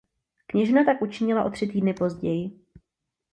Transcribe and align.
Kněžna 0.47 0.83
tak 0.83 1.01
učinila 1.01 1.43
o 1.43 1.49
tři 1.49 1.67
týdny 1.67 1.93
později. 1.93 2.59